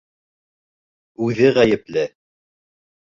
[1.27, 2.07] Үҙе ғәйепле.